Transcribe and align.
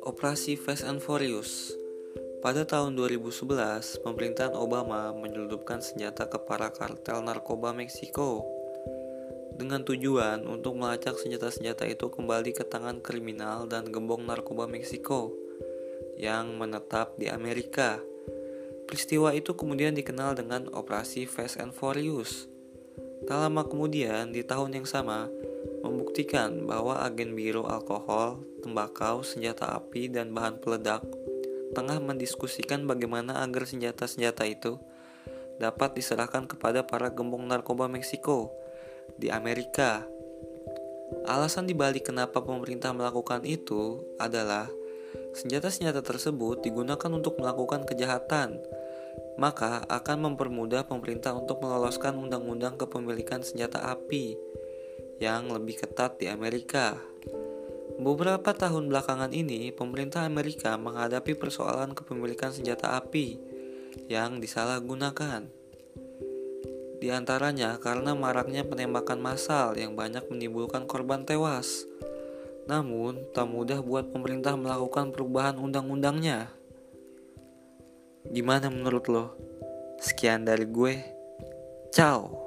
Operasi 0.00 0.56
Fast 0.56 0.88
and 0.88 1.04
Furious 1.04 1.76
Pada 2.40 2.64
tahun 2.64 2.96
2011, 2.96 4.00
pemerintahan 4.00 4.56
Obama 4.56 5.12
menyelundupkan 5.12 5.84
senjata 5.84 6.32
ke 6.32 6.40
para 6.48 6.72
kartel 6.72 7.20
narkoba 7.20 7.76
Meksiko 7.76 8.48
dengan 9.52 9.84
tujuan 9.84 10.48
untuk 10.48 10.80
melacak 10.80 11.20
senjata-senjata 11.20 11.84
itu 11.84 12.08
kembali 12.08 12.56
ke 12.56 12.64
tangan 12.64 13.04
kriminal 13.04 13.68
dan 13.68 13.92
gembong 13.92 14.24
narkoba 14.24 14.64
Meksiko 14.64 15.36
yang 16.16 16.56
menetap 16.56 17.20
di 17.20 17.28
Amerika. 17.28 18.00
Peristiwa 18.88 19.36
itu 19.36 19.52
kemudian 19.52 19.92
dikenal 19.92 20.40
dengan 20.40 20.72
Operasi 20.72 21.28
Fast 21.28 21.60
and 21.60 21.76
Furious. 21.76 22.55
Tak 23.24 23.38
lama 23.40 23.64
kemudian, 23.64 24.36
di 24.36 24.44
tahun 24.44 24.76
yang 24.76 24.84
sama, 24.84 25.32
membuktikan 25.80 26.68
bahwa 26.68 27.00
agen 27.00 27.32
biro 27.32 27.64
alkohol, 27.64 28.44
tembakau, 28.60 29.24
senjata 29.24 29.72
api, 29.72 30.12
dan 30.12 30.36
bahan 30.36 30.60
peledak 30.60 31.00
tengah 31.72 32.00
mendiskusikan 32.00 32.88
bagaimana 32.88 33.44
agar 33.44 33.68
senjata-senjata 33.68 34.48
itu 34.48 34.80
dapat 35.60 35.96
diserahkan 35.96 36.48
kepada 36.48 36.84
para 36.84 37.12
gembong 37.12 37.48
narkoba 37.48 37.88
Meksiko 37.88 38.52
di 39.16 39.32
Amerika. 39.32 40.04
Alasan 41.24 41.68
dibalik 41.68 42.08
kenapa 42.08 42.42
pemerintah 42.42 42.92
melakukan 42.92 43.44
itu 43.44 44.04
adalah 44.20 44.68
senjata-senjata 45.36 46.00
tersebut 46.00 46.64
digunakan 46.64 47.10
untuk 47.12 47.40
melakukan 47.40 47.84
kejahatan, 47.84 48.60
maka 49.36 49.84
akan 49.88 50.32
mempermudah 50.32 50.88
pemerintah 50.88 51.36
untuk 51.36 51.60
meloloskan 51.60 52.16
undang-undang 52.16 52.80
kepemilikan 52.80 53.44
senjata 53.44 53.84
api 53.92 54.36
yang 55.20 55.48
lebih 55.48 55.80
ketat 55.80 56.16
di 56.20 56.28
Amerika. 56.28 56.96
Beberapa 57.96 58.52
tahun 58.52 58.92
belakangan 58.92 59.32
ini, 59.32 59.72
pemerintah 59.72 60.28
Amerika 60.28 60.76
menghadapi 60.76 61.32
persoalan 61.32 61.96
kepemilikan 61.96 62.52
senjata 62.52 62.92
api 63.00 63.40
yang 64.12 64.36
disalahgunakan. 64.36 65.48
Di 66.96 67.08
antaranya 67.12 67.76
karena 67.80 68.12
maraknya 68.12 68.64
penembakan 68.68 69.20
massal 69.20 69.76
yang 69.76 69.96
banyak 69.96 70.28
menimbulkan 70.28 70.84
korban 70.84 71.24
tewas. 71.24 71.88
Namun, 72.68 73.32
tak 73.32 73.48
mudah 73.48 73.80
buat 73.80 74.12
pemerintah 74.12 74.56
melakukan 74.60 75.12
perubahan 75.12 75.56
undang-undangnya. 75.56 76.52
Gimana 78.30 78.70
menurut 78.70 79.06
lo? 79.10 79.24
Sekian 79.98 80.46
dari 80.46 80.66
gue. 80.68 80.94
Ciao. 81.90 82.45